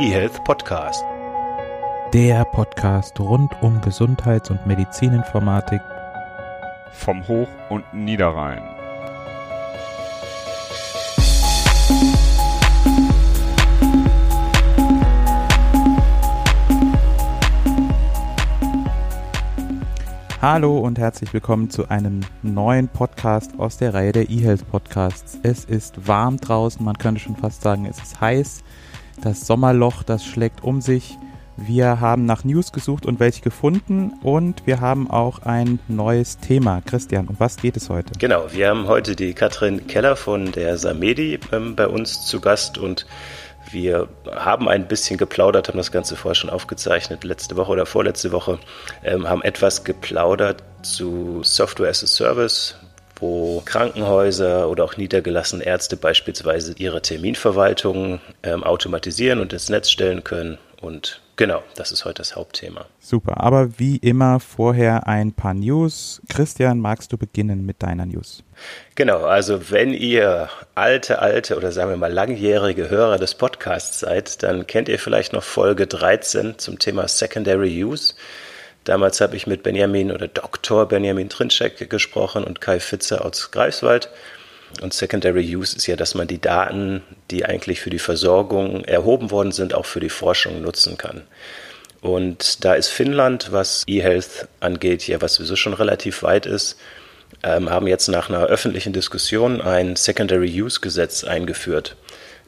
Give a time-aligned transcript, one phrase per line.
[0.00, 1.04] eHealth Podcast.
[2.12, 5.80] Der Podcast rund um Gesundheits- und Medizininformatik
[6.92, 8.62] vom Hoch- und Niederrhein.
[20.40, 25.36] Hallo und herzlich willkommen zu einem neuen Podcast aus der Reihe der eHealth Podcasts.
[25.42, 28.62] Es ist warm draußen, man könnte schon fast sagen, es ist heiß.
[29.22, 31.18] Das Sommerloch, das schlägt um sich.
[31.56, 36.80] Wir haben nach News gesucht und welche gefunden und wir haben auch ein neues Thema.
[36.86, 38.12] Christian, um was geht es heute?
[38.16, 42.78] Genau, wir haben heute die Katrin Keller von der Samedi ähm, bei uns zu Gast
[42.78, 43.06] und
[43.72, 48.30] wir haben ein bisschen geplaudert, haben das Ganze vorher schon aufgezeichnet, letzte Woche oder vorletzte
[48.30, 48.60] Woche,
[49.02, 52.76] ähm, haben etwas geplaudert zu Software as a Service,
[53.20, 60.24] wo Krankenhäuser oder auch niedergelassene Ärzte beispielsweise ihre Terminverwaltung ähm, automatisieren und ins Netz stellen
[60.24, 60.58] können.
[60.80, 62.86] Und genau, das ist heute das Hauptthema.
[63.00, 66.22] Super, aber wie immer vorher ein paar News.
[66.28, 68.44] Christian, magst du beginnen mit deiner News?
[68.94, 74.42] Genau, also wenn ihr alte, alte oder sagen wir mal langjährige Hörer des Podcasts seid,
[74.44, 78.14] dann kennt ihr vielleicht noch Folge 13 zum Thema Secondary Use.
[78.88, 80.88] Damals habe ich mit Benjamin oder Dr.
[80.88, 84.08] Benjamin Trinczek gesprochen und Kai Fitzer aus Greifswald.
[84.80, 89.30] Und Secondary Use ist ja, dass man die Daten, die eigentlich für die Versorgung erhoben
[89.30, 91.20] worden sind, auch für die Forschung nutzen kann.
[92.00, 96.78] Und da ist Finnland, was eHealth angeht, ja, was sowieso schon relativ weit ist,
[97.42, 101.94] ähm, haben jetzt nach einer öffentlichen Diskussion ein Secondary Use Gesetz eingeführt.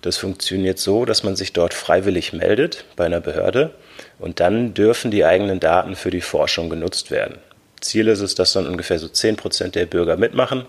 [0.03, 3.71] Das funktioniert so, dass man sich dort freiwillig meldet bei einer Behörde
[4.19, 7.39] und dann dürfen die eigenen Daten für die Forschung genutzt werden.
[7.81, 10.67] Ziel ist es, dass dann ungefähr so 10 Prozent der Bürger mitmachen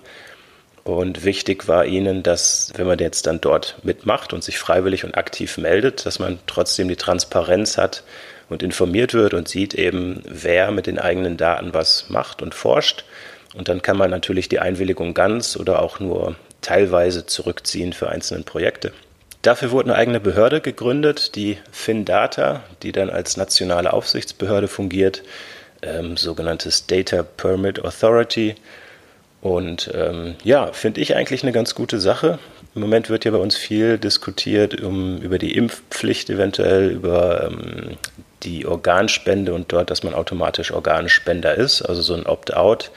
[0.83, 5.15] und wichtig war ihnen, dass, wenn man jetzt dann dort mitmacht und sich freiwillig und
[5.15, 8.03] aktiv meldet, dass man trotzdem die Transparenz hat
[8.49, 13.05] und informiert wird und sieht eben, wer mit den eigenen Daten was macht und forscht.
[13.53, 18.43] Und dann kann man natürlich die Einwilligung ganz oder auch nur teilweise zurückziehen für einzelne
[18.43, 18.91] Projekte.
[19.41, 25.23] Dafür wurde eine eigene Behörde gegründet, die FinData, die dann als nationale Aufsichtsbehörde fungiert,
[25.81, 28.55] ähm, sogenanntes Data Permit Authority.
[29.41, 32.37] Und ähm, ja, finde ich eigentlich eine ganz gute Sache.
[32.75, 37.97] Im Moment wird ja bei uns viel diskutiert um, über die Impfpflicht eventuell, über ähm,
[38.43, 42.91] die Organspende und dort, dass man automatisch Organspender ist, also so ein Opt-out.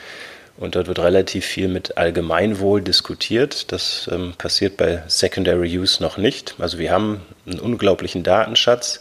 [0.56, 3.72] Und dort wird relativ viel mit Allgemeinwohl diskutiert.
[3.72, 6.54] Das ähm, passiert bei Secondary Use noch nicht.
[6.58, 9.00] Also wir haben einen unglaublichen Datenschatz.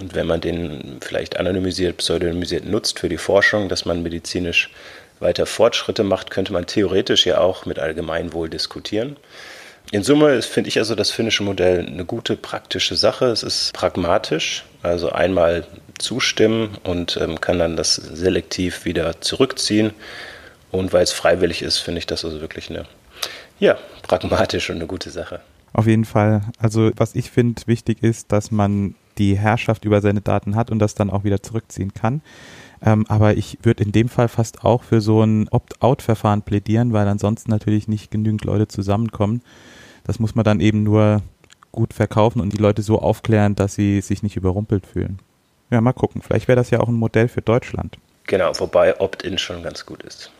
[0.00, 4.70] Und wenn man den vielleicht anonymisiert, pseudonymisiert nutzt für die Forschung, dass man medizinisch
[5.20, 9.16] weiter Fortschritte macht, könnte man theoretisch ja auch mit Allgemeinwohl diskutieren.
[9.90, 13.26] In Summe finde ich also das finnische Modell eine gute praktische Sache.
[13.26, 15.66] Es ist pragmatisch, also einmal
[15.98, 19.92] zustimmen und ähm, kann dann das selektiv wieder zurückziehen.
[20.70, 22.84] Und weil es freiwillig ist, finde ich das also wirklich eine,
[23.58, 25.40] ja, pragmatisch und eine gute Sache.
[25.72, 26.42] Auf jeden Fall.
[26.58, 30.78] Also was ich finde wichtig ist, dass man die Herrschaft über seine Daten hat und
[30.78, 32.22] das dann auch wieder zurückziehen kann.
[32.84, 37.08] Ähm, aber ich würde in dem Fall fast auch für so ein Opt-out-Verfahren plädieren, weil
[37.08, 39.42] ansonsten natürlich nicht genügend Leute zusammenkommen.
[40.04, 41.22] Das muss man dann eben nur
[41.72, 45.18] gut verkaufen und die Leute so aufklären, dass sie sich nicht überrumpelt fühlen.
[45.70, 46.22] Ja, mal gucken.
[46.22, 47.98] Vielleicht wäre das ja auch ein Modell für Deutschland.
[48.26, 50.30] Genau, wobei Opt-in schon ganz gut ist.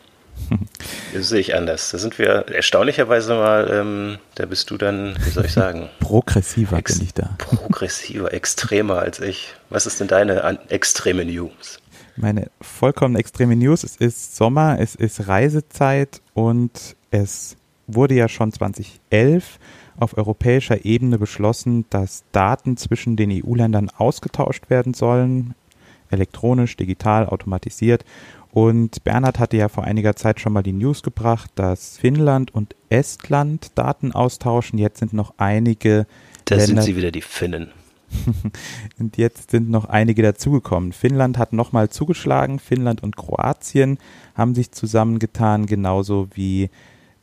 [1.13, 1.89] Das sehe ich anders.
[1.91, 5.89] Da sind wir erstaunlicherweise mal, ähm, da bist du dann, wie soll ich sagen?
[5.99, 7.35] Progressiver Ex bin ich da.
[7.37, 9.53] Progressiver, extremer als ich.
[9.69, 11.79] Was ist denn deine extreme News?
[12.15, 17.55] Meine vollkommen extreme News, es ist Sommer, es ist Reisezeit und es
[17.87, 19.57] wurde ja schon 2011
[19.97, 25.55] auf europäischer Ebene beschlossen, dass Daten zwischen den EU-Ländern ausgetauscht werden sollen,
[26.09, 28.03] elektronisch, digital, automatisiert
[28.51, 32.75] und Bernhard hatte ja vor einiger Zeit schon mal die News gebracht, dass Finnland und
[32.89, 34.79] Estland Daten austauschen.
[34.79, 36.07] Jetzt sind noch einige.
[36.45, 37.71] Da Länder sind sie wieder die Finnen.
[38.99, 40.93] und jetzt sind noch einige dazugekommen.
[40.93, 42.57] Finnland hat nochmal zugeschlagen.
[42.57, 43.99] Finnland und Kroatien
[44.33, 46.71] haben sich zusammengetan, genauso wie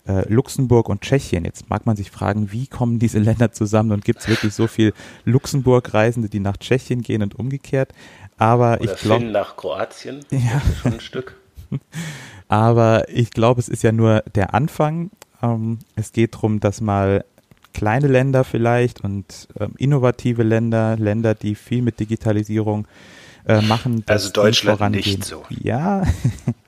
[0.06, 1.45] äh, Luxemburg und Tschechien.
[1.45, 4.69] Jetzt mag man sich fragen, wie kommen diese Länder zusammen und gibt es wirklich so
[4.69, 4.93] viel
[5.25, 7.93] Luxemburg-Reisende, die nach Tschechien gehen und umgekehrt?
[8.38, 9.25] Aber Oder ich glaube.
[9.25, 10.25] nach Kroatien.
[10.31, 10.61] Ja.
[10.83, 11.37] schon ein Stück.
[12.49, 15.11] Aber ich glaube, es ist ja nur der Anfang.
[15.43, 17.25] Ähm, es geht darum, dass mal
[17.75, 22.87] kleine Länder vielleicht und ähm, innovative Länder, Länder, die viel mit Digitalisierung
[23.47, 24.03] äh, machen.
[24.06, 25.43] also Deutschland nicht so.
[25.50, 26.03] Ja,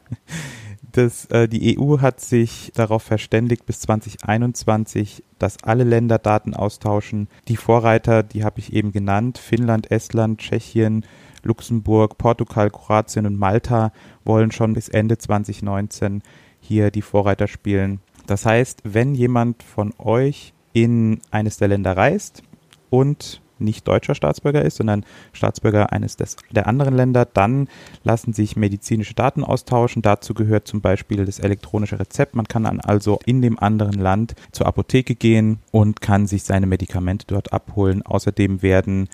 [0.92, 7.28] Das, äh, die EU hat sich darauf verständigt, bis 2021, dass alle Länder Daten austauschen.
[7.46, 11.04] Die Vorreiter, die habe ich eben genannt, Finnland, Estland, Tschechien,
[11.44, 13.92] Luxemburg, Portugal, Kroatien und Malta
[14.24, 16.22] wollen schon bis Ende 2019
[16.60, 18.00] hier die Vorreiter spielen.
[18.26, 22.42] Das heißt, wenn jemand von euch in eines der Länder reist
[22.90, 27.68] und nicht deutscher Staatsbürger ist, sondern Staatsbürger eines des, der anderen Länder, dann
[28.04, 30.02] lassen sich medizinische Daten austauschen.
[30.02, 32.34] Dazu gehört zum Beispiel das elektronische Rezept.
[32.34, 36.66] Man kann dann also in dem anderen Land zur Apotheke gehen und kann sich seine
[36.66, 38.02] Medikamente dort abholen.
[38.02, 39.08] Außerdem werden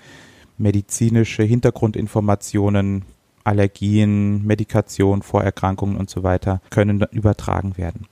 [0.57, 3.03] medizinische Hintergrundinformationen,
[3.43, 8.07] Allergien, Medikation, Vorerkrankungen und so weiter können übertragen werden.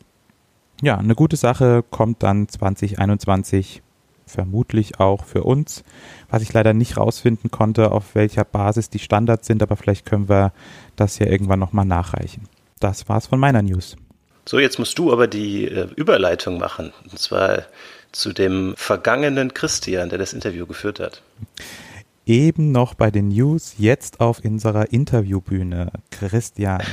[0.81, 3.81] Ja, eine gute Sache kommt dann 2021
[4.25, 5.83] vermutlich auch für uns.
[6.29, 10.29] Was ich leider nicht rausfinden konnte, auf welcher Basis die Standards sind, aber vielleicht können
[10.29, 10.53] wir
[10.95, 12.43] das ja irgendwann nochmal nachreichen.
[12.79, 13.95] Das war's von meiner News.
[14.45, 16.91] So, jetzt musst du aber die äh, Überleitung machen.
[17.09, 17.63] Und zwar
[18.11, 21.21] zu dem vergangenen Christian, der das Interview geführt hat
[22.25, 25.91] eben noch bei den News, jetzt auf unserer Interviewbühne.
[26.11, 26.83] Christian.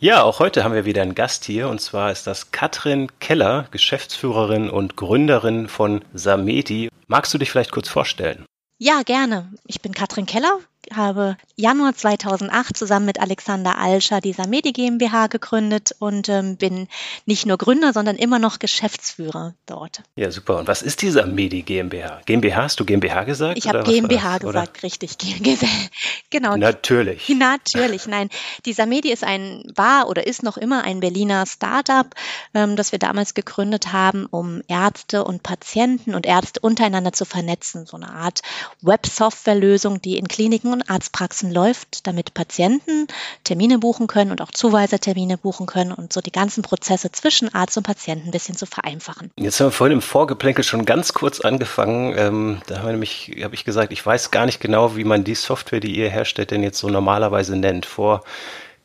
[0.00, 3.66] Ja, auch heute haben wir wieder einen Gast hier und zwar ist das Katrin Keller,
[3.72, 6.88] Geschäftsführerin und Gründerin von Samedi.
[7.08, 8.44] Magst du dich vielleicht kurz vorstellen?
[8.78, 9.52] Ja, gerne.
[9.66, 10.60] Ich bin Katrin Keller,
[10.94, 16.88] habe Januar 2008 zusammen mit Alexander Alscher die Samedi GmbH gegründet und ähm, bin
[17.26, 20.02] nicht nur Gründer, sondern immer noch Geschäftsführer dort.
[20.16, 20.58] Ja, super.
[20.58, 22.20] Und was ist die Samedi GmbH?
[22.26, 23.58] GmbH, hast du GmbH gesagt?
[23.58, 24.82] Ich habe GmbH gesagt, oder?
[24.82, 25.16] richtig.
[26.30, 26.56] genau.
[26.56, 27.28] Natürlich.
[27.38, 28.28] Natürlich, nein.
[28.64, 32.06] Die Samedi ist ein, war oder ist noch immer ein Berliner Startup,
[32.54, 37.86] ähm, das wir damals gegründet haben, um Ärzte und Patienten und Ärzte untereinander zu vernetzen.
[37.86, 38.42] So eine Art
[38.82, 43.06] Web-Software-Lösung, die in Kliniken und Arztpraxen läuft, damit Patienten
[43.44, 47.76] Termine buchen können und auch Zuweisertermine buchen können und so die ganzen Prozesse zwischen Arzt
[47.76, 49.30] und Patienten ein bisschen zu vereinfachen.
[49.36, 52.14] Jetzt haben wir vorhin im Vorgeplänkel schon ganz kurz angefangen.
[52.16, 55.24] Ähm, da haben wir nämlich, habe ich gesagt, ich weiß gar nicht genau, wie man
[55.24, 57.86] die Software, die ihr herstellt, denn jetzt so normalerweise nennt.
[57.86, 58.22] Vor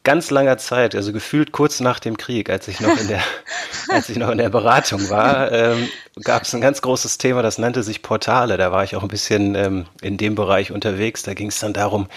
[0.03, 3.21] ganz langer Zeit, also gefühlt kurz nach dem Krieg, als ich noch in der,
[3.89, 5.89] als ich noch in der Beratung war, ähm,
[6.23, 8.57] gab es ein ganz großes Thema, das nannte sich Portale.
[8.57, 11.23] Da war ich auch ein bisschen ähm, in dem Bereich unterwegs.
[11.23, 12.07] Da ging es dann darum,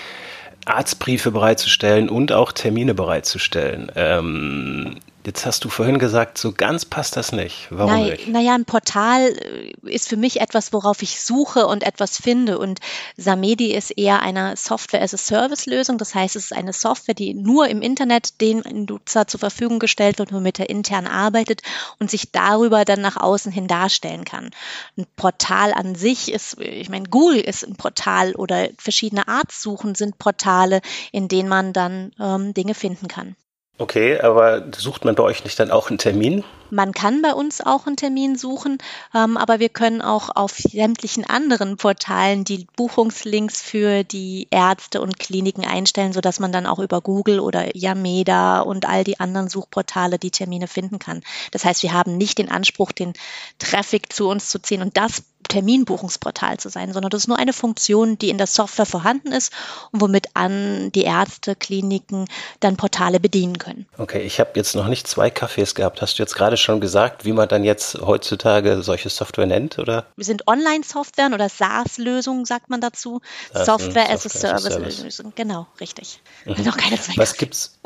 [0.64, 3.90] Arztbriefe bereitzustellen und auch Termine bereitzustellen.
[3.94, 7.66] Ähm, Jetzt hast du vorhin gesagt, so ganz passt das nicht.
[7.70, 8.28] Warum Na, nicht?
[8.28, 12.60] Naja, ein Portal äh, ist für mich etwas, worauf ich suche und etwas finde.
[12.60, 12.78] Und
[13.16, 15.98] Samedi ist eher eine Software-as-a-Service-Lösung.
[15.98, 20.20] Das heißt, es ist eine Software, die nur im Internet dem Nutzer zur Verfügung gestellt
[20.20, 21.62] wird, womit er intern arbeitet
[21.98, 24.50] und sich darüber dann nach außen hin darstellen kann.
[24.96, 30.18] Ein Portal an sich ist, ich meine, Google ist ein Portal oder verschiedene Artsuchen sind
[30.18, 33.34] Portale, in denen man dann ähm, Dinge finden kann.
[33.78, 36.44] Okay, aber sucht man bei euch nicht dann auch einen Termin?
[36.70, 38.78] Man kann bei uns auch einen Termin suchen,
[39.14, 45.18] ähm, aber wir können auch auf sämtlichen anderen Portalen die Buchungslinks für die Ärzte und
[45.18, 50.18] Kliniken einstellen, sodass man dann auch über Google oder Yameda und all die anderen Suchportale
[50.18, 51.22] die Termine finden kann.
[51.50, 53.12] Das heißt, wir haben nicht den Anspruch, den
[53.58, 57.52] Traffic zu uns zu ziehen und das Terminbuchungsportal zu sein, sondern das ist nur eine
[57.52, 59.52] Funktion, die in der Software vorhanden ist
[59.92, 62.26] und womit an die Ärzte, Kliniken
[62.60, 63.86] dann Portale bedienen können.
[63.98, 66.02] Okay, ich habe jetzt noch nicht zwei Kaffees gehabt.
[66.02, 70.06] Hast du jetzt gerade schon gesagt, wie man dann jetzt heutzutage solche Software nennt, oder?
[70.16, 73.20] Wir sind Online-Software oder SaaS-Lösungen, sagt man dazu.
[73.52, 75.32] SaaS Software as a Service-Lösung.
[75.36, 76.20] Genau, richtig.
[76.44, 76.64] Mhm.
[76.64, 77.78] Noch keine zwei Was gibt's?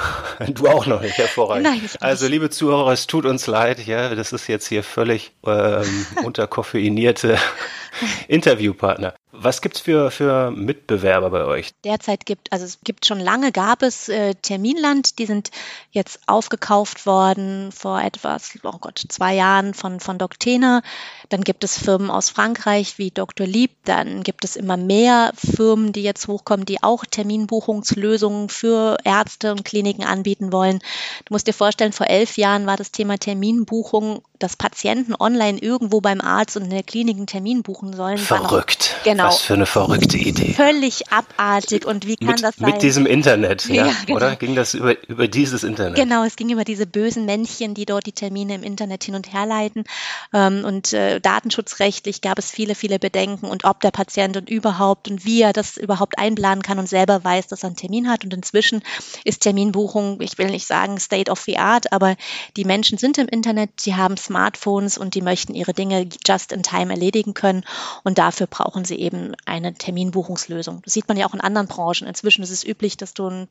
[0.48, 1.64] du auch noch nicht, hervorragend.
[1.64, 5.32] Nein, ich also, liebe Zuhörer, es tut uns leid, ja, das ist jetzt hier völlig
[5.46, 7.38] ähm, unterkoffeiniert nominierte
[8.28, 9.14] Interviewpartner.
[9.36, 11.72] Was gibt es für, für Mitbewerber bei euch?
[11.84, 15.50] Derzeit gibt, also es gibt schon lange, gab es äh, Terminland, die sind
[15.90, 20.82] jetzt aufgekauft worden vor etwas, oh Gott, zwei Jahren von, von Doctena.
[21.28, 23.46] Dann gibt es Firmen aus Frankreich wie Dr.
[23.46, 23.72] Lieb.
[23.84, 29.64] Dann gibt es immer mehr Firmen, die jetzt hochkommen, die auch Terminbuchungslösungen für Ärzte und
[29.64, 30.78] Kliniken anbieten wollen.
[31.24, 36.00] Du musst dir vorstellen, vor elf Jahren war das Thema Terminbuchung, dass Patienten online irgendwo
[36.00, 38.18] beim Arzt und in der Klinik einen Termin buchen sollen.
[38.18, 38.96] Verrückt.
[39.04, 39.23] Genau.
[39.26, 40.54] Was für eine verrückte Idee.
[40.54, 41.86] Völlig abartig.
[41.86, 42.70] Und wie kann mit, das sein?
[42.70, 44.16] Mit diesem Internet, ja, ja genau.
[44.16, 44.36] oder?
[44.36, 45.96] Ging das über, über dieses Internet?
[45.96, 49.32] Genau, es ging über diese bösen Männchen, die dort die Termine im Internet hin und
[49.32, 49.84] her leiten.
[50.32, 55.08] Ähm, und äh, datenschutzrechtlich gab es viele, viele Bedenken und ob der Patient und überhaupt
[55.08, 58.24] und wie er das überhaupt einplanen kann und selber weiß, dass er einen Termin hat.
[58.24, 58.82] Und inzwischen
[59.24, 62.16] ist Terminbuchung, ich will nicht sagen State of the Art, aber
[62.56, 66.62] die Menschen sind im Internet, sie haben Smartphones und die möchten ihre Dinge just in
[66.62, 67.64] time erledigen können.
[68.02, 69.13] Und dafür brauchen sie eben
[69.44, 70.82] eine Terminbuchungslösung.
[70.82, 72.06] Das sieht man ja auch in anderen Branchen.
[72.06, 73.48] Inzwischen ist es üblich, dass du ein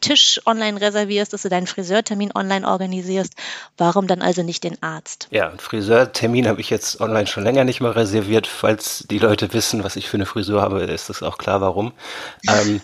[0.00, 3.34] Tisch online reservierst, dass du deinen Friseurtermin online organisierst.
[3.76, 5.28] Warum dann also nicht den Arzt?
[5.30, 8.46] Ja, einen Friseurtermin habe ich jetzt online schon länger nicht mehr reserviert.
[8.46, 11.92] Falls die Leute wissen, was ich für eine Frisur habe, ist das auch klar, warum.
[12.48, 12.80] Ähm,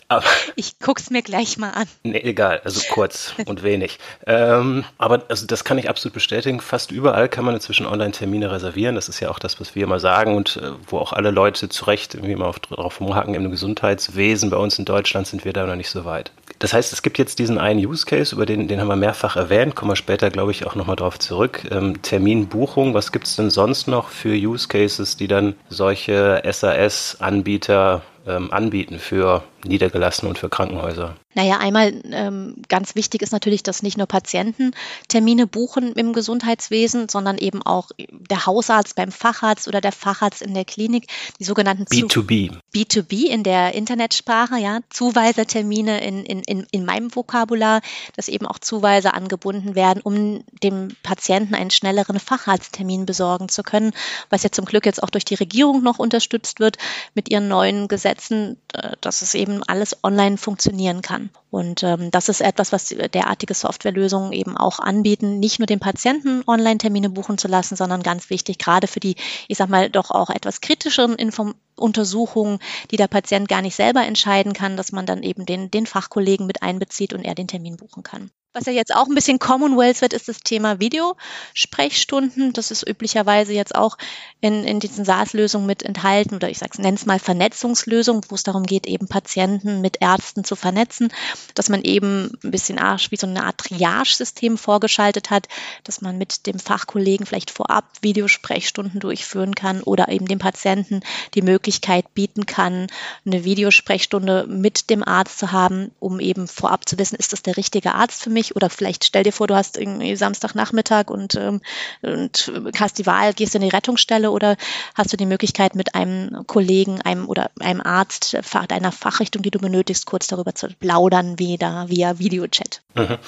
[0.56, 1.86] ich guck's mir gleich mal an.
[2.02, 3.98] Nee, egal, also kurz und wenig.
[4.26, 6.60] Ähm, aber also das kann ich absolut bestätigen.
[6.60, 8.94] Fast überall kann man inzwischen Online-Termine reservieren.
[8.94, 11.68] Das ist ja auch das, was wir immer sagen und äh, wo auch alle Leute
[11.68, 13.34] zu Recht irgendwie immer drauf rumhaken.
[13.34, 16.32] Im Gesundheitswesen bei uns in Deutschland sind wir da noch nicht so weit.
[16.58, 19.36] Das heißt, es gibt jetzt diesen einen Use Case, über den, den haben wir mehrfach
[19.36, 21.66] erwähnt, kommen wir später, glaube ich, auch nochmal drauf zurück.
[21.70, 28.02] Ähm, Terminbuchung, was gibt es denn sonst noch für Use Cases, die dann solche SAS-Anbieter
[28.26, 31.14] ähm, anbieten für Niedergelassene und für Krankenhäuser?
[31.34, 34.70] Naja, einmal ähm, ganz wichtig ist natürlich, dass nicht nur Patienten
[35.08, 40.54] Termine buchen im Gesundheitswesen, sondern eben auch der Hausarzt beim Facharzt oder der Facharzt in
[40.54, 41.06] der Klinik,
[41.38, 42.58] die sogenannten B2B.
[42.74, 47.82] B2B in der Internetsprache, ja, Zuweisertermine in, in, in, in meinem Vokabular,
[48.16, 53.92] dass eben auch Zuweiser angebunden werden, um dem Patienten einen schnelleren Facharzttermin besorgen zu können,
[54.30, 56.78] was ja zum Glück jetzt auch durch die Regierung noch unterstützt wird
[57.14, 61.27] mit ihren neuen Gesetzen, äh, dass es eben eben alles online funktionieren kann.
[61.50, 66.42] Und ähm, das ist etwas, was derartige Softwarelösungen eben auch anbieten, nicht nur den Patienten
[66.46, 69.16] Online-Termine buchen zu lassen, sondern ganz wichtig, gerade für die,
[69.48, 72.58] ich sag mal, doch auch etwas kritischeren Inform Untersuchungen,
[72.90, 76.46] die der Patient gar nicht selber entscheiden kann, dass man dann eben den, den Fachkollegen
[76.46, 78.30] mit einbezieht und er den Termin buchen kann.
[78.58, 82.52] Was ja jetzt auch ein bisschen Commonwealth wird, ist das Thema Videosprechstunden.
[82.52, 83.96] Das ist üblicherweise jetzt auch
[84.40, 88.64] in, in diesen SaaS-Lösungen mit enthalten oder ich nenne es mal Vernetzungslösungen, wo es darum
[88.64, 91.12] geht, eben Patienten mit Ärzten zu vernetzen,
[91.54, 95.46] dass man eben ein bisschen wie so eine Art Triage-System vorgeschaltet hat,
[95.84, 101.02] dass man mit dem Fachkollegen vielleicht vorab Videosprechstunden durchführen kann oder eben dem Patienten
[101.34, 102.88] die Möglichkeit bieten kann,
[103.24, 107.56] eine Videosprechstunde mit dem Arzt zu haben, um eben vorab zu wissen, ist das der
[107.56, 108.47] richtige Arzt für mich?
[108.48, 111.60] Mich oder vielleicht stell dir vor, du hast irgendwie Samstagnachmittag und, ähm,
[112.02, 114.56] und hast die Wahl, gehst in die Rettungsstelle oder
[114.94, 118.36] hast du die Möglichkeit mit einem Kollegen, einem oder einem Arzt
[118.68, 122.80] deiner Fachrichtung, die du benötigst, kurz darüber zu plaudern, wie da via Videochat.
[122.94, 123.18] Mhm.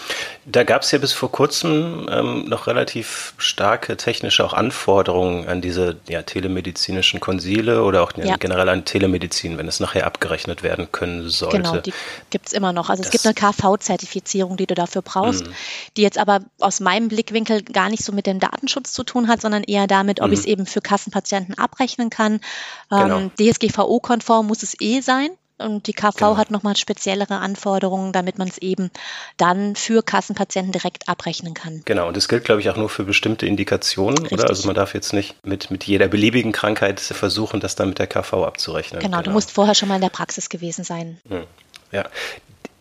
[0.47, 5.61] Da gab es ja bis vor kurzem ähm, noch relativ starke technische auch Anforderungen an
[5.61, 8.37] diese ja, telemedizinischen Konsile oder auch ja.
[8.37, 11.59] generell an Telemedizin, wenn es nachher abgerechnet werden können sollte.
[11.59, 11.93] Genau, die
[12.31, 12.91] gibt es immer noch.
[12.91, 15.55] Also das es gibt eine KV-Zertifizierung, die du dafür dafür brauchst, mhm.
[15.97, 19.41] die jetzt aber aus meinem Blickwinkel gar nicht so mit dem Datenschutz zu tun hat,
[19.41, 20.33] sondern eher damit, ob mhm.
[20.35, 22.41] ich es eben für Kassenpatienten abrechnen kann.
[22.91, 23.19] Genau.
[23.19, 25.31] Ähm, DSGVO-konform muss es eh sein.
[25.59, 26.37] Und die KV genau.
[26.39, 28.91] hat nochmal speziellere Anforderungen, damit man es eben
[29.37, 31.83] dann für Kassenpatienten direkt abrechnen kann.
[31.85, 34.39] Genau, und das gilt, glaube ich, auch nur für bestimmte Indikationen, Richtig.
[34.39, 34.49] oder?
[34.49, 38.07] Also man darf jetzt nicht mit, mit jeder beliebigen Krankheit versuchen, das dann mit der
[38.07, 39.03] KV abzurechnen.
[39.03, 39.23] Genau, genau.
[39.23, 41.21] du musst vorher schon mal in der Praxis gewesen sein.
[41.29, 41.45] Hm.
[41.93, 42.09] Ja,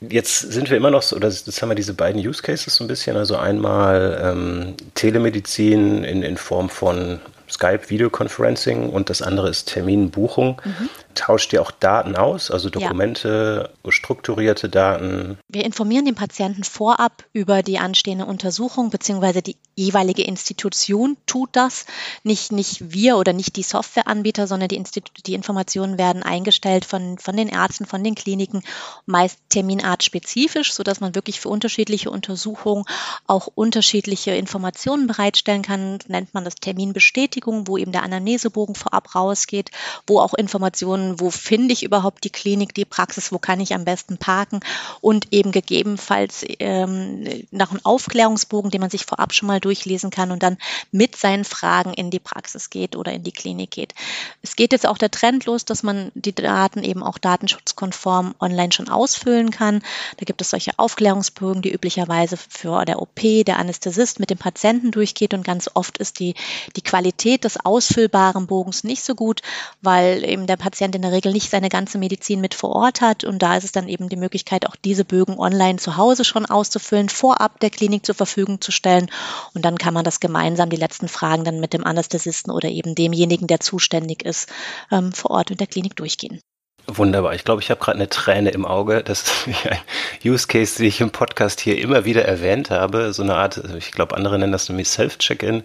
[0.02, 2.84] Jetzt sind wir immer noch so, oder jetzt haben wir diese beiden Use Cases so
[2.84, 3.18] ein bisschen.
[3.18, 10.62] Also einmal ähm, Telemedizin in, in Form von Skype Videoconferencing und das andere ist Terminbuchung.
[10.64, 10.90] Mhm.
[11.16, 13.92] Tauscht ihr auch Daten aus, also Dokumente, ja.
[13.92, 15.40] strukturierte Daten?
[15.48, 21.86] Wir informieren den Patienten vorab über die anstehende Untersuchung, beziehungsweise die jeweilige Institution tut das.
[22.24, 27.18] Nicht, nicht wir oder nicht die Softwareanbieter, sondern die, Institu die Informationen werden eingestellt von,
[27.18, 28.62] von den Ärzten, von den Kliniken,
[29.06, 32.86] meist terminartspezifisch, sodass man wirklich für unterschiedliche Untersuchungen
[33.26, 36.00] auch unterschiedliche Informationen bereitstellen kann.
[36.08, 39.72] Nennt man das Terminbestätigung, wo eben der Anamnesebogen vorab rausgeht,
[40.06, 43.86] wo auch Informationen wo finde ich überhaupt die Klinik, die Praxis, wo kann ich am
[43.86, 44.60] besten parken
[45.02, 50.32] und eben gegebenenfalls ähm, nach einem Aufklärungsbogen, den man sich vorab schon mal durchlesen kann
[50.32, 50.58] und dann
[50.92, 53.94] mit seinen Fragen in die Praxis geht oder in die Klinik geht.
[54.42, 58.72] Es geht jetzt auch der Trend los, dass man die Daten eben auch datenschutzkonform online
[58.72, 59.82] schon ausfüllen kann.
[60.18, 64.92] Da gibt es solche Aufklärungsbögen, die üblicherweise für der OP der Anästhesist mit dem Patienten
[64.92, 66.36] durchgeht und ganz oft ist die,
[66.76, 69.42] die Qualität des ausfüllbaren Bogens nicht so gut,
[69.82, 73.24] weil eben der Patient in der Regel nicht seine ganze Medizin mit vor Ort hat.
[73.24, 76.46] Und da ist es dann eben die Möglichkeit, auch diese Bögen online zu Hause schon
[76.46, 79.10] auszufüllen, vorab der Klinik zur Verfügung zu stellen.
[79.54, 82.96] Und dann kann man das gemeinsam, die letzten Fragen dann mit dem Anästhesisten oder eben
[82.96, 84.50] demjenigen, der zuständig ist,
[84.92, 86.40] ähm, vor Ort in der Klinik durchgehen.
[86.88, 87.36] Wunderbar.
[87.36, 89.04] Ich glaube, ich habe gerade eine Träne im Auge.
[89.04, 89.78] Das ist ein
[90.26, 93.14] Use Case, den ich im Podcast hier immer wieder erwähnt habe.
[93.14, 95.64] So eine Art, ich glaube, andere nennen das nämlich Self-Check-In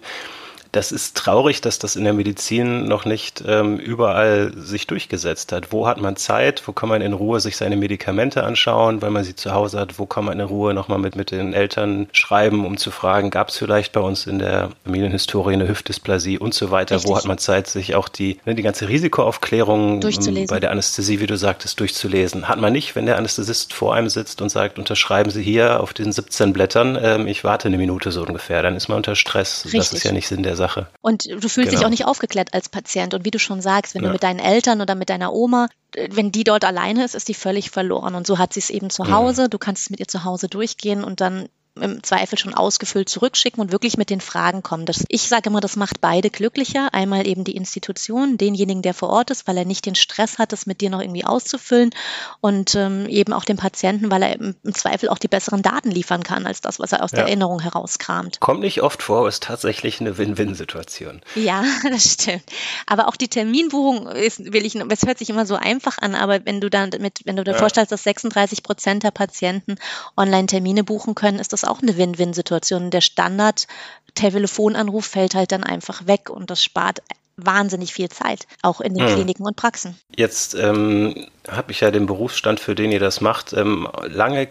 [0.75, 5.71] Das ist traurig, dass das in der Medizin noch nicht ähm, überall sich durchgesetzt hat.
[5.71, 6.63] Wo hat man Zeit?
[6.65, 9.97] Wo kann man in Ruhe sich seine Medikamente anschauen, weil man sie zu Hause hat?
[9.99, 13.47] Wo kann man in Ruhe nochmal mit, mit den Eltern schreiben, um zu fragen, gab
[13.49, 16.95] es vielleicht bei uns in der Familienhistorie eine Hüftdysplasie und so weiter?
[16.95, 17.09] Richtig.
[17.09, 21.21] Wo hat man Zeit, sich auch die, ne, die ganze Risikoaufklärung ähm, bei der Anästhesie,
[21.21, 22.49] wie du sagtest, durchzulesen?
[22.49, 25.93] Hat man nicht, wenn der Anästhesist vor einem sitzt und sagt, unterschreiben Sie hier auf
[25.93, 29.63] den 17 Blättern, ähm, ich warte eine Minute so ungefähr, dann ist man unter Stress.
[29.63, 29.79] Richtig.
[29.79, 30.87] Das ist ja nicht Sinn der Sache.
[31.01, 31.71] Und du fühlst genau.
[31.71, 33.13] dich auch nicht aufgeklärt als Patient.
[33.13, 34.09] Und wie du schon sagst, wenn ja.
[34.09, 35.67] du mit deinen Eltern oder mit deiner Oma
[36.09, 38.15] wenn die dort alleine ist, ist die völlig verloren.
[38.15, 39.49] Und so hat sie es eben zu Hause.
[39.49, 41.47] Du kannst es mit ihr zu Hause durchgehen und dann
[41.79, 44.85] im Zweifel schon ausgefüllt zurückschicken und wirklich mit den Fragen kommen.
[44.85, 46.93] Das, ich sage immer, das macht beide glücklicher.
[46.93, 50.53] Einmal eben die Institution, denjenigen, der vor Ort ist, weil er nicht den Stress hat,
[50.53, 51.91] das mit dir noch irgendwie auszufüllen
[52.39, 56.23] und ähm, eben auch den Patienten, weil er im, Zweifel auch die besseren Daten liefern
[56.23, 57.17] kann, als das, was er aus ja.
[57.17, 58.39] der Erinnerung herauskramt.
[58.39, 61.21] Kommt nicht oft vor, aber ist tatsächlich eine Win-Win-Situation.
[61.35, 62.43] Ja, das stimmt.
[62.87, 66.45] Aber auch die Terminbuchung ist, will ich, es hört sich immer so einfach an, aber
[66.45, 67.57] wenn du dann mit, wenn du dir ja.
[67.57, 69.75] vorstellst, dass 36 Prozent der Patienten
[70.15, 72.91] online Termine buchen können, ist das auch eine Win-Win-Situation.
[72.91, 77.01] Der Standard-Telefonanruf fällt halt dann einfach weg und das spart
[77.37, 79.15] wahnsinnig viel Zeit, auch in den hm.
[79.15, 79.97] Kliniken und Praxen.
[80.15, 84.47] Jetzt ähm, habe ich ja den Berufsstand, für den ihr das macht, ähm, lange,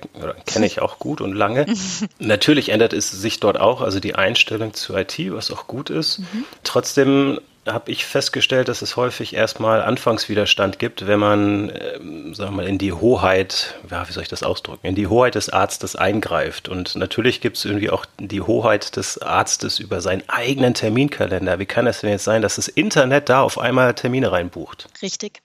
[0.46, 1.66] kenne ich auch gut und lange.
[2.18, 6.18] Natürlich ändert es sich dort auch, also die Einstellung zu IT, was auch gut ist.
[6.18, 6.44] Mhm.
[6.62, 12.62] Trotzdem habe ich festgestellt, dass es häufig erstmal Anfangswiderstand gibt, wenn man, ähm, sagen wir
[12.62, 15.96] mal, in die Hoheit, ja, wie soll ich das ausdrücken, in die Hoheit des Arztes
[15.96, 16.68] eingreift.
[16.68, 21.58] Und natürlich gibt es irgendwie auch die Hoheit des Arztes über seinen eigenen Terminkalender.
[21.58, 24.88] Wie kann es denn jetzt sein, dass das Internet da auf einmal Termine reinbucht?
[25.00, 25.40] Richtig.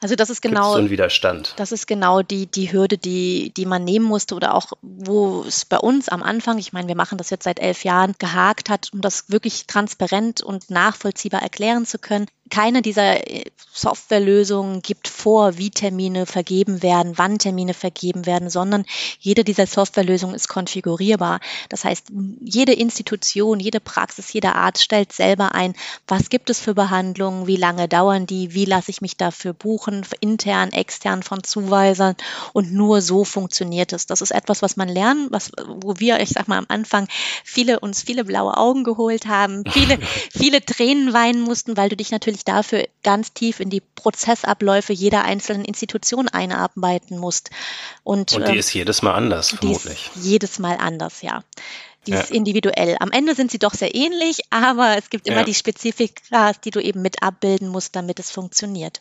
[0.00, 1.54] Also das ist genau so ein Widerstand.
[1.56, 5.64] Das ist genau die, die Hürde, die, die man nehmen musste oder auch, wo es
[5.64, 8.90] bei uns am Anfang, ich meine, wir machen das jetzt seit elf Jahren, gehakt hat,
[8.92, 15.08] um das wirklich transparent und nachvollziehbar erklären erklären zu können, keine dieser äh, Softwarelösungen gibt
[15.08, 18.84] vor, wie Termine vergeben werden, wann Termine vergeben werden, sondern
[19.18, 21.40] jede dieser Softwarelösungen ist konfigurierbar.
[21.70, 22.08] Das heißt,
[22.44, 25.74] jede Institution, jede Praxis, jeder Arzt stellt selber ein,
[26.06, 30.04] was gibt es für Behandlungen, wie lange dauern die, wie lasse ich mich dafür buchen,
[30.20, 32.16] intern, extern von Zuweisern
[32.52, 34.04] und nur so funktioniert es.
[34.04, 37.08] Das ist etwas, was man lernen, was, wo wir, ich sag mal, am Anfang
[37.44, 39.98] viele, uns viele blaue Augen geholt haben, viele,
[40.30, 44.92] viele Tränen weinen mussten, weil du dich natürlich dich dafür ganz tief in die Prozessabläufe
[44.92, 47.50] jeder einzelnen Institution einarbeiten musst.
[48.04, 50.10] Und, und die ähm, ist jedes Mal anders, vermutlich.
[50.16, 51.42] jedes Mal anders, ja.
[52.06, 52.20] Die ja.
[52.20, 52.96] ist individuell.
[52.98, 55.44] Am Ende sind sie doch sehr ähnlich, aber es gibt immer ja.
[55.44, 59.00] die Spezifika, die du eben mit abbilden musst, damit es funktioniert.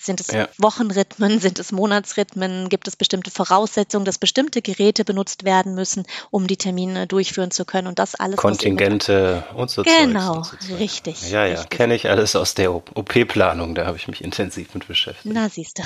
[0.00, 0.48] Sind es ja.
[0.58, 6.46] Wochenrhythmen, sind es Monatsrhythmen, gibt es bestimmte Voraussetzungen, dass bestimmte Geräte benutzt werden müssen, um
[6.46, 8.36] die Termine durchführen zu können und das alles.
[8.36, 11.28] Kontingente und so Genau, so richtig.
[11.30, 15.34] Ja, ja, kenne ich alles aus der OP-Planung, da habe ich mich intensiv mit beschäftigt.
[15.34, 15.82] Na, siehst du.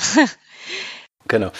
[1.27, 1.51] Genau.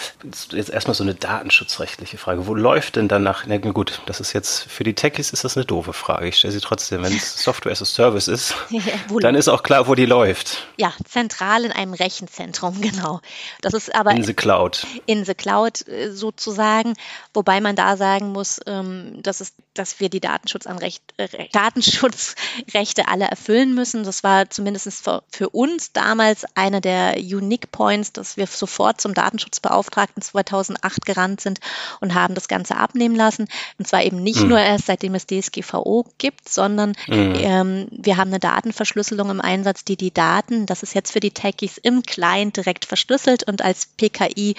[0.50, 2.46] Jetzt erstmal so eine datenschutzrechtliche Frage.
[2.46, 3.44] Wo läuft denn danach?
[3.46, 6.28] Na gut, das ist jetzt für die Techies ist das eine doofe Frage.
[6.28, 7.02] Ich stelle sie trotzdem.
[7.02, 8.82] Wenn es Software as a Service ist, ja,
[9.20, 10.66] dann ist auch klar, wo die läuft.
[10.76, 13.20] Ja, zentral in einem Rechenzentrum, genau.
[13.62, 14.86] Das ist aber in the Cloud.
[15.06, 16.94] In the Cloud äh, sozusagen,
[17.32, 23.24] wobei man da sagen muss, ähm, dass es, dass wir die Datenschutzanrecht, äh, Datenschutzrechte alle
[23.24, 24.04] erfüllen müssen.
[24.04, 29.53] Das war zumindest für uns damals einer der Unique Points, dass wir sofort zum Datenschutz
[29.54, 31.60] Datenschutzbeauftragten 2008 gerannt sind
[32.00, 33.48] und haben das Ganze abnehmen lassen.
[33.78, 34.48] Und zwar eben nicht mhm.
[34.48, 37.34] nur erst seitdem es DSGVO gibt, sondern mhm.
[37.36, 41.30] ähm, wir haben eine Datenverschlüsselung im Einsatz, die die Daten, das ist jetzt für die
[41.30, 44.54] Techies im Client direkt verschlüsselt und als PKI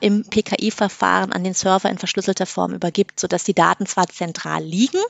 [0.00, 5.00] im PKI-Verfahren an den Server in verschlüsselter Form übergibt, sodass die Daten zwar zentral liegen,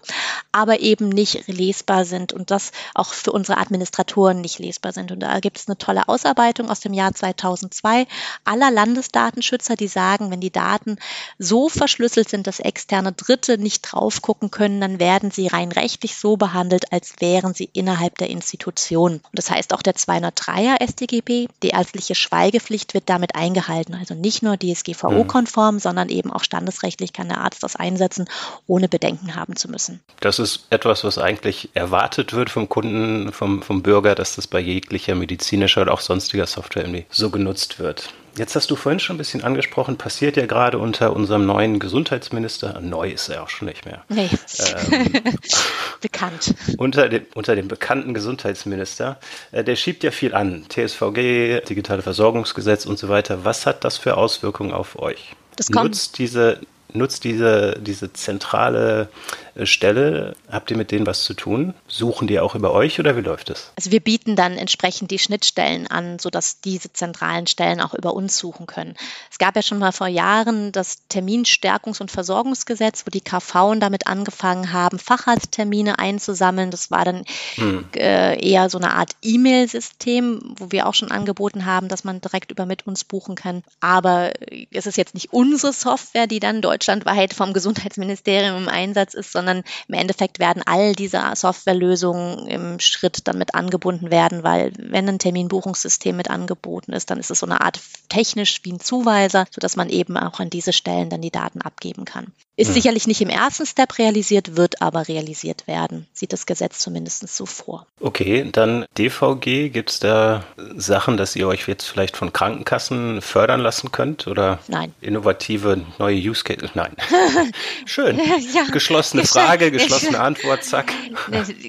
[0.52, 5.12] aber eben nicht lesbar sind und das auch für unsere Administratoren nicht lesbar sind.
[5.12, 8.06] Und da gibt es eine tolle Ausarbeitung aus dem Jahr 2002
[8.44, 10.96] aller Landes Datenschützer, die sagen, wenn die Daten
[11.38, 16.16] so verschlüsselt sind, dass externe Dritte nicht drauf gucken können, dann werden sie rein rechtlich
[16.16, 19.14] so behandelt, als wären sie innerhalb der Institution.
[19.14, 23.94] Und das heißt auch der 203er StGB, die ärztliche Schweigepflicht wird damit eingehalten.
[23.94, 25.80] Also nicht nur DSGVO-konform, mhm.
[25.80, 28.28] sondern eben auch standesrechtlich kann der Arzt das einsetzen,
[28.66, 30.00] ohne Bedenken haben zu müssen.
[30.20, 34.60] Das ist etwas, was eigentlich erwartet wird vom Kunden, vom, vom Bürger, dass das bei
[34.60, 38.12] jeglicher medizinischer oder auch sonstiger Software irgendwie so genutzt wird.
[38.36, 42.80] Jetzt hast du vorhin schon ein bisschen angesprochen, passiert ja gerade unter unserem neuen Gesundheitsminister,
[42.80, 44.04] neu ist er auch schon nicht mehr.
[44.10, 44.28] Nee.
[44.58, 45.12] Ähm,
[46.02, 46.54] Bekannt.
[46.76, 49.18] Unter dem, unter dem bekannten Gesundheitsminister,
[49.52, 50.66] äh, der schiebt ja viel an.
[50.68, 53.44] TSVG, digitale Versorgungsgesetz und so weiter.
[53.44, 55.34] Was hat das für Auswirkungen auf euch?
[55.56, 55.86] Das kommt.
[55.86, 56.60] Nutzt diese
[56.96, 59.08] nutzt diese, diese zentrale
[59.54, 60.36] äh, Stelle.
[60.50, 61.74] Habt ihr mit denen was zu tun?
[61.88, 63.72] Suchen die auch über euch oder wie läuft es?
[63.76, 68.38] Also wir bieten dann entsprechend die Schnittstellen an, sodass diese zentralen Stellen auch über uns
[68.38, 68.94] suchen können.
[69.30, 74.06] Es gab ja schon mal vor Jahren das Terminstärkungs- und Versorgungsgesetz, wo die KV damit
[74.06, 76.70] angefangen haben, Facharzttermine einzusammeln.
[76.70, 77.86] Das war dann hm.
[77.96, 82.50] äh, eher so eine Art E-Mail-System, wo wir auch schon angeboten haben, dass man direkt
[82.50, 83.62] über mit uns buchen kann.
[83.80, 84.32] Aber
[84.70, 89.64] es ist jetzt nicht unsere Software, die dann deutschlandweit vom Gesundheitsministerium im Einsatz ist, sondern
[89.88, 95.18] im Endeffekt werden all diese Softwarelösungen im Schritt dann mit angebunden werden, weil wenn ein
[95.18, 99.76] Terminbuchungssystem mit angeboten ist, dann ist es so eine Art technisch wie ein Zuweiser, sodass
[99.76, 102.32] man eben auch an diese Stellen dann die Daten abgeben kann.
[102.58, 102.74] Ist hm.
[102.74, 106.06] sicherlich nicht im ersten Step realisiert, wird aber realisiert werden.
[106.14, 107.86] Sieht das Gesetz zumindest so vor.
[108.00, 110.42] Okay, dann DVG, gibt es da
[110.74, 114.26] Sachen, dass ihr euch jetzt vielleicht von Krankenkassen fördern lassen könnt?
[114.26, 114.94] Oder Nein.
[115.02, 116.70] innovative neue Use Cases?
[116.72, 116.96] Nein.
[117.84, 118.18] Schön.
[118.54, 118.64] ja.
[118.72, 120.92] Geschlossene Frage, geschlossene Antwort, zack.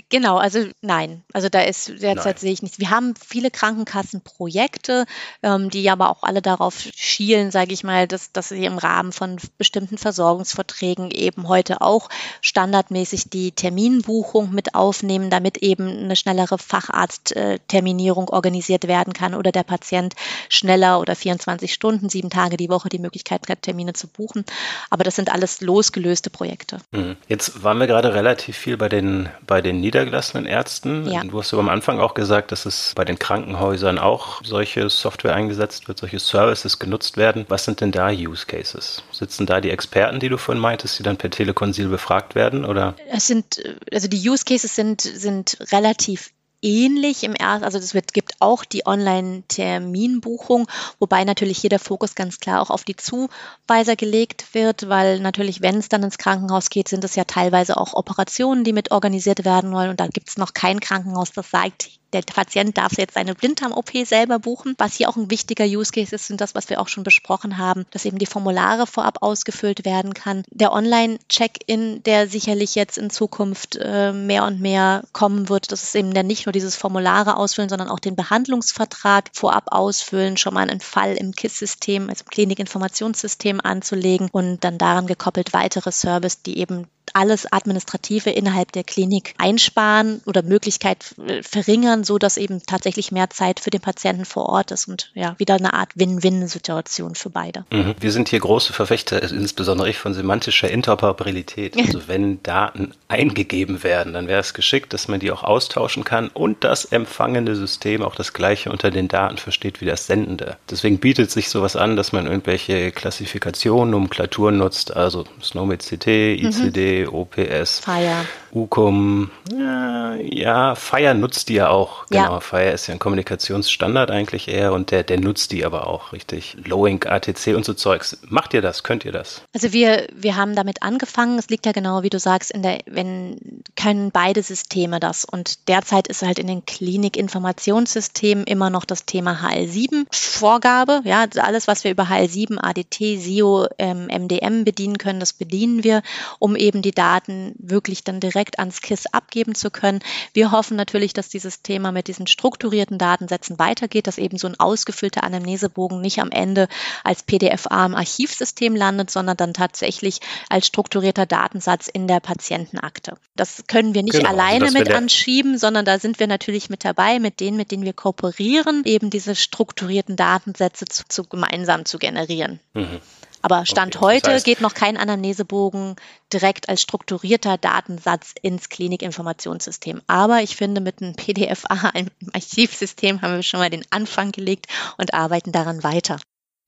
[0.09, 1.23] Genau, also nein.
[1.33, 2.37] Also da ist derzeit nein.
[2.37, 2.79] sehe ich nichts.
[2.79, 5.05] Wir haben viele Krankenkassenprojekte,
[5.43, 9.11] ähm, die aber auch alle darauf schielen, sage ich mal, dass, dass sie im Rahmen
[9.11, 12.09] von bestimmten Versorgungsverträgen Verträgen eben heute auch
[12.41, 19.63] standardmäßig die Terminbuchung mit aufnehmen, damit eben eine schnellere Facharztterminierung organisiert werden kann oder der
[19.63, 20.13] Patient
[20.49, 24.45] schneller oder 24 Stunden, sieben Tage die Woche die Möglichkeit hat, Termine zu buchen.
[24.89, 26.77] Aber das sind alles losgelöste Projekte.
[26.91, 27.17] Mhm.
[27.27, 31.09] Jetzt waren wir gerade relativ viel bei den, bei den niedergelassenen Ärzten.
[31.09, 31.23] Ja.
[31.23, 35.33] Du hast aber am Anfang auch gesagt, dass es bei den Krankenhäusern auch solche Software
[35.33, 37.45] eingesetzt wird, solche Services genutzt werden.
[37.49, 39.01] Was sind denn da Use Cases?
[39.11, 42.95] Sitzen da die Experten, die du vorhin meintest, die dann per Telekonsil befragt werden, oder?
[43.09, 48.13] Es sind, also die Use Cases sind, sind relativ ähnlich im ersten, also es wird,
[48.13, 50.67] gibt auch die Online-Terminbuchung,
[50.99, 55.61] wobei natürlich hier der Fokus ganz klar auch auf die Zuweiser gelegt wird, weil natürlich,
[55.61, 59.45] wenn es dann ins Krankenhaus geht, sind es ja teilweise auch Operationen, die mit organisiert
[59.45, 63.15] werden wollen und da gibt es noch kein Krankenhaus, das sagt, der Patient darf jetzt
[63.15, 64.75] seine Blinddarm-OP selber buchen.
[64.77, 67.57] Was hier auch ein wichtiger Use Case ist, sind das, was wir auch schon besprochen
[67.57, 70.43] haben, dass eben die Formulare vorab ausgefüllt werden kann.
[70.49, 75.95] Der Online-Check-In, der sicherlich jetzt in Zukunft äh, mehr und mehr kommen wird, das ist
[75.95, 80.69] eben dann nicht nur dieses Formulare ausfüllen, sondern auch den Behandlungsvertrag vorab ausfüllen, schon mal
[80.69, 86.57] einen Fall im KISS-System, also im Klinikinformationssystem anzulegen und dann daran gekoppelt weitere Service, die
[86.59, 93.11] eben alles Administrative innerhalb der Klinik einsparen oder Möglichkeit äh, verringern, so dass eben tatsächlich
[93.11, 97.29] mehr Zeit für den Patienten vor Ort ist und ja, wieder eine Art Win-Win-Situation für
[97.29, 97.65] beide.
[97.71, 97.95] Mhm.
[97.99, 101.75] Wir sind hier große Verfechter, insbesondere ich, von semantischer Interoperabilität.
[101.87, 106.27] Also wenn Daten eingegeben werden, dann wäre es geschickt, dass man die auch austauschen kann
[106.27, 110.57] und das empfangende System auch das gleiche unter den Daten versteht wie das sendende.
[110.69, 116.96] Deswegen bietet sich sowas an, dass man irgendwelche Klassifikationen, Nomenklaturen nutzt, also SNOMED CT, ICD,
[116.96, 116.96] mhm.
[117.05, 117.79] OPS.
[117.79, 118.25] Fire.
[118.51, 122.07] UCOM, ja, ja, Fire nutzt die ja auch.
[122.07, 122.39] Genau, ja.
[122.39, 126.57] Fire ist ja ein Kommunikationsstandard eigentlich eher und der, der nutzt die aber auch richtig.
[126.65, 128.17] Lowink, ATC und so Zeugs.
[128.27, 128.83] Macht ihr das?
[128.83, 129.43] Könnt ihr das?
[129.53, 131.37] Also wir, wir haben damit angefangen.
[131.37, 133.37] Es liegt ja genau, wie du sagst, in der, wenn
[133.75, 135.23] können beide Systeme das.
[135.23, 141.01] Und derzeit ist halt in den Klinikinformationssystemen immer noch das Thema HL7 Vorgabe.
[141.05, 146.01] Ja, alles, was wir über HL7, ADT, SIO, ähm, MDM bedienen können, das bedienen wir,
[146.39, 149.99] um eben die Daten wirklich dann direkt ans KISS abgeben zu können.
[150.33, 154.59] Wir hoffen natürlich, dass dieses Thema mit diesen strukturierten Datensätzen weitergeht, dass eben so ein
[154.59, 156.67] ausgefüllter Anamnesebogen nicht am Ende
[157.03, 160.19] als PDFA im Archivsystem landet, sondern dann tatsächlich
[160.49, 163.17] als strukturierter Datensatz in der Patientenakte.
[163.35, 166.69] Das können wir nicht genau, also alleine also mit anschieben, sondern da sind wir natürlich
[166.69, 171.85] mit dabei, mit denen, mit denen wir kooperieren, eben diese strukturierten Datensätze zu, zu gemeinsam
[171.85, 172.59] zu generieren.
[172.73, 173.01] Mhm.
[173.41, 175.95] Aber Stand okay, heute das heißt, geht noch kein Anamnesebogen
[176.33, 180.01] direkt als strukturierter Datensatz ins Klinikinformationssystem.
[180.07, 184.67] Aber ich finde, mit einem PDFA, einem Archivsystem, haben wir schon mal den Anfang gelegt
[184.97, 186.17] und arbeiten daran weiter.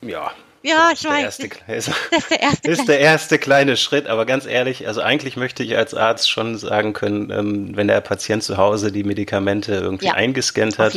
[0.01, 1.39] Ja, ja, ich weiß.
[1.39, 5.01] Erste, ist, das ist, der erste, ist der erste kleine Schritt, aber ganz ehrlich, also
[5.01, 9.03] eigentlich möchte ich als Arzt schon sagen können, ähm, wenn der Patient zu Hause die
[9.03, 10.93] Medikamente irgendwie ja, eingescannt hat,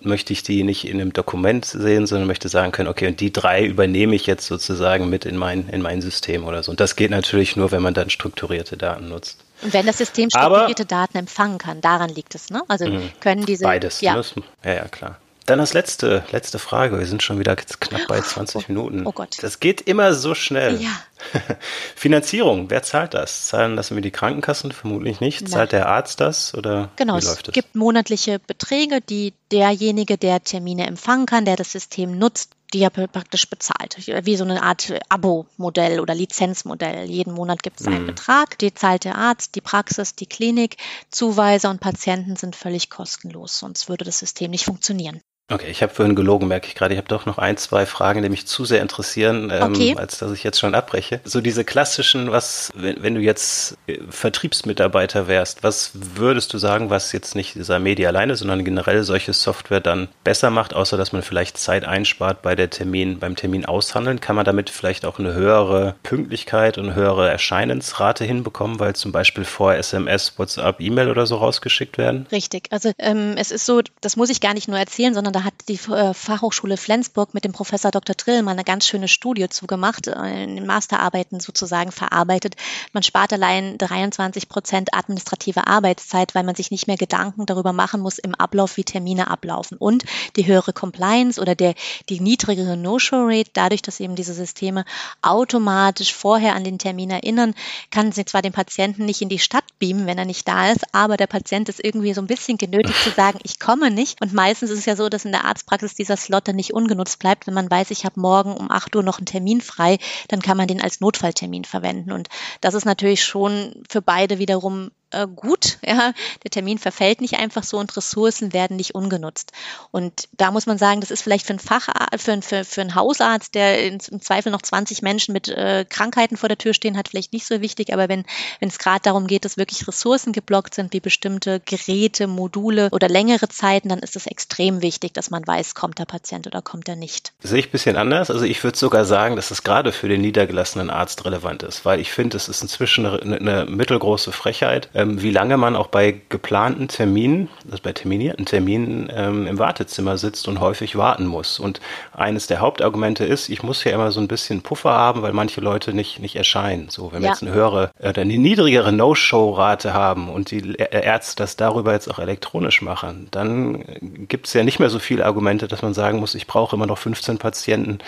[0.00, 3.32] möchte ich die nicht in einem Dokument sehen, sondern möchte sagen können, okay, und die
[3.32, 6.70] drei übernehme ich jetzt sozusagen mit in mein, in mein System oder so.
[6.70, 9.44] Und das geht natürlich nur, wenn man dann strukturierte Daten nutzt.
[9.62, 12.62] Und wenn das System strukturierte aber, Daten empfangen kann, daran liegt es, ne?
[12.68, 13.64] Also mh, können diese.
[13.64, 14.14] Beides, ja.
[14.14, 14.22] Ne?
[14.64, 15.18] ja, ja, klar.
[15.50, 17.00] Dann das letzte, letzte Frage.
[17.00, 19.04] Wir sind schon wieder knapp bei 20 oh, Minuten.
[19.04, 19.36] Oh Gott.
[19.42, 20.80] Das geht immer so schnell.
[20.80, 20.90] Ja.
[21.96, 23.48] Finanzierung, wer zahlt das?
[23.48, 24.70] Zahlen das immer die Krankenkassen?
[24.70, 25.42] Vermutlich nicht.
[25.42, 25.50] Nein.
[25.50, 27.48] Zahlt der Arzt das oder genau, wie läuft es?
[27.48, 32.82] Es gibt monatliche Beträge, die derjenige, der Termine empfangen kann, der das System nutzt, die
[32.82, 33.96] er praktisch bezahlt.
[34.06, 37.10] Wie so eine Art Abo-Modell oder Lizenzmodell.
[37.10, 38.06] Jeden Monat gibt es einen mhm.
[38.06, 40.76] Betrag, die zahlt der Arzt, die Praxis, die Klinik,
[41.10, 45.20] Zuweiser und Patienten sind völlig kostenlos, sonst würde das System nicht funktionieren.
[45.50, 46.94] Okay, ich habe vorhin gelogen, merke ich gerade.
[46.94, 49.96] Ich habe doch noch ein, zwei Fragen, die mich zu sehr interessieren, ähm, okay.
[49.96, 51.20] als dass ich jetzt schon abbreche.
[51.24, 56.88] So diese klassischen, was, wenn, wenn du jetzt äh, Vertriebsmitarbeiter wärst, was würdest du sagen,
[56.88, 61.12] was jetzt nicht dieser Media alleine, sondern generell solche Software dann besser macht, außer dass
[61.12, 64.20] man vielleicht Zeit einspart bei der Termin, beim Termin aushandeln?
[64.20, 69.44] Kann man damit vielleicht auch eine höhere Pünktlichkeit und höhere Erscheinensrate hinbekommen, weil zum Beispiel
[69.44, 72.28] vor SMS, WhatsApp, E-Mail oder so rausgeschickt werden?
[72.30, 72.68] Richtig.
[72.70, 75.54] Also ähm, es ist so, das muss ich gar nicht nur erzählen, sondern da hat
[75.68, 78.16] die äh, Fachhochschule Flensburg mit dem Professor Dr.
[78.16, 82.56] Trill mal eine ganz schöne Studie zugemacht, äh, in den Masterarbeiten sozusagen verarbeitet.
[82.92, 88.00] Man spart allein 23 Prozent administrative Arbeitszeit, weil man sich nicht mehr Gedanken darüber machen
[88.00, 89.76] muss im Ablauf, wie Termine ablaufen.
[89.76, 90.04] Und
[90.36, 91.74] die höhere Compliance oder der,
[92.08, 94.84] die niedrigere No-Show-Rate, dadurch, dass eben diese Systeme
[95.22, 97.54] automatisch vorher an den Termin erinnern,
[97.90, 100.84] kann sie zwar den Patienten nicht in die Stadt beamen, wenn er nicht da ist,
[100.92, 104.20] aber der Patient ist irgendwie so ein bisschen genötigt zu sagen, ich komme nicht.
[104.20, 107.20] Und meistens ist es ja so, dass in der Arztpraxis dieser Slot dann nicht ungenutzt
[107.20, 107.46] bleibt.
[107.46, 110.56] Wenn man weiß, ich habe morgen um 8 Uhr noch einen Termin frei, dann kann
[110.56, 112.12] man den als Notfalltermin verwenden.
[112.12, 112.28] Und
[112.60, 115.78] das ist natürlich schon für beide wiederum äh, gut.
[115.84, 116.12] Ja,
[116.44, 119.52] der Termin verfällt nicht einfach so und Ressourcen werden nicht ungenutzt.
[119.90, 122.94] Und da muss man sagen, das ist vielleicht für einen Facharzt, für, für, für einen
[122.94, 127.08] Hausarzt, der im Zweifel noch 20 Menschen mit äh, Krankheiten vor der Tür stehen hat,
[127.08, 127.92] vielleicht nicht so wichtig.
[127.92, 128.24] Aber wenn
[128.60, 133.48] es gerade darum geht, dass wirklich Ressourcen geblockt sind, wie bestimmte Geräte, Module oder längere
[133.48, 136.96] Zeiten, dann ist es extrem wichtig, dass man weiß, kommt der Patient oder kommt er
[136.96, 137.32] nicht.
[137.42, 138.30] Sehe ich ein bisschen anders.
[138.30, 142.00] Also ich würde sogar sagen, dass es gerade für den niedergelassenen Arzt relevant ist, weil
[142.00, 146.20] ich finde, es ist inzwischen eine, eine mittelgroße Frechheit ähm, wie lange man auch bei
[146.28, 151.58] geplanten Terminen, also bei terminierten Terminen ähm, im Wartezimmer sitzt und häufig warten muss.
[151.58, 151.80] Und
[152.12, 155.60] eines der Hauptargumente ist, ich muss ja immer so ein bisschen Puffer haben, weil manche
[155.60, 156.88] Leute nicht, nicht erscheinen.
[156.90, 157.28] So, wenn ja.
[157.28, 162.10] wir jetzt eine höhere, äh, eine niedrigere No-Show-Rate haben und die Ärzte das darüber jetzt
[162.10, 163.84] auch elektronisch machen, dann
[164.28, 166.86] gibt es ja nicht mehr so viele Argumente, dass man sagen muss, ich brauche immer
[166.86, 167.98] noch 15 Patienten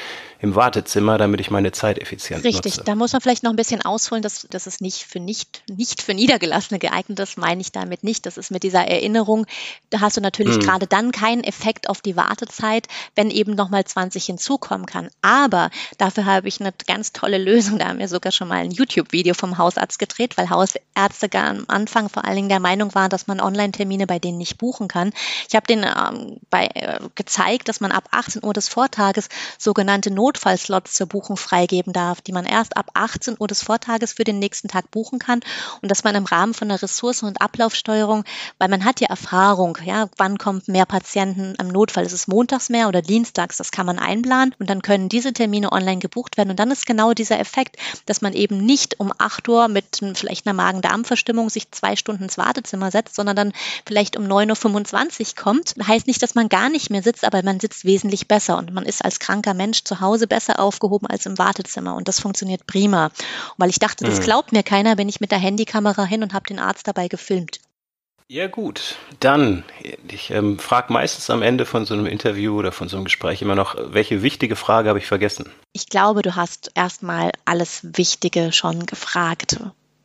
[0.42, 2.84] im Wartezimmer, damit ich meine Zeit effizient Richtig, nutze.
[2.84, 6.02] da muss man vielleicht noch ein bisschen ausholen, dass, dass es nicht für nicht, nicht
[6.02, 8.26] für Niedergelassene geeignet ist, meine ich damit nicht.
[8.26, 9.46] Das ist mit dieser Erinnerung,
[9.90, 10.62] da hast du natürlich hm.
[10.62, 15.10] gerade dann keinen Effekt auf die Wartezeit, wenn eben nochmal 20 hinzukommen kann.
[15.22, 17.78] Aber dafür habe ich eine ganz tolle Lösung.
[17.78, 21.66] Da haben wir sogar schon mal ein YouTube-Video vom Hausarzt gedreht, weil Hausärzte gar am
[21.68, 25.12] Anfang vor allen Dingen der Meinung waren, dass man Online-Termine bei denen nicht buchen kann.
[25.48, 30.10] Ich habe denen ähm, bei, äh, gezeigt, dass man ab 18 Uhr des Vortages sogenannte
[30.10, 34.24] Not Notfallslots zur Buchung freigeben darf, die man erst ab 18 Uhr des Vortages für
[34.24, 35.40] den nächsten Tag buchen kann
[35.82, 38.24] und dass man im Rahmen von der Ressourcen- und Ablaufsteuerung,
[38.58, 42.70] weil man hat ja Erfahrung, ja, wann kommt mehr Patienten am Notfall, ist es montags
[42.70, 46.48] mehr oder dienstags, das kann man einplanen und dann können diese Termine online gebucht werden
[46.48, 50.46] und dann ist genau dieser Effekt, dass man eben nicht um 8 Uhr mit vielleicht
[50.46, 53.52] einer Magen-Darm-Verstimmung sich zwei Stunden ins Wartezimmer setzt, sondern dann
[53.84, 55.74] vielleicht um 9.25 Uhr kommt.
[55.86, 58.86] Heißt nicht, dass man gar nicht mehr sitzt, aber man sitzt wesentlich besser und man
[58.86, 62.66] ist als kranker Mensch zu Hause Hause besser aufgehoben als im Wartezimmer und das funktioniert
[62.66, 63.06] prima.
[63.06, 63.12] Und
[63.58, 64.24] weil ich dachte, das mhm.
[64.24, 67.58] glaubt mir keiner, bin ich mit der Handykamera hin und habe den Arzt dabei gefilmt.
[68.28, 69.64] Ja gut, dann,
[70.08, 73.42] ich ähm, frage meistens am Ende von so einem Interview oder von so einem Gespräch
[73.42, 75.50] immer noch, welche wichtige Frage habe ich vergessen?
[75.72, 79.60] Ich glaube, du hast erstmal alles Wichtige schon gefragt.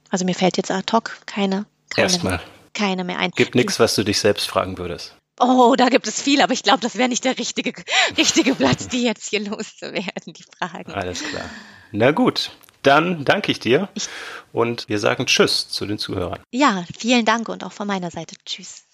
[0.10, 2.41] Also mir fällt jetzt ad hoc keine, keine, erstmal.
[2.73, 3.32] keine mehr ein.
[3.32, 5.15] Gibt nichts, was du dich selbst fragen würdest.
[5.39, 7.73] Oh, da gibt es viel, aber ich glaube, das wäre nicht der richtige,
[8.17, 10.91] richtige Platz, die jetzt hier loszuwerden, die Fragen.
[10.91, 11.45] Alles klar.
[11.91, 14.08] Na gut, dann danke ich dir ich,
[14.52, 16.39] und wir sagen Tschüss zu den Zuhörern.
[16.52, 18.86] Ja, vielen Dank und auch von meiner Seite Tschüss.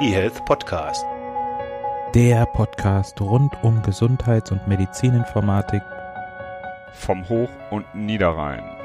[0.00, 1.04] eHealth Podcast.
[2.14, 5.82] Der Podcast rund um Gesundheits- und Medizininformatik
[6.94, 8.79] vom Hoch- und Niederrhein.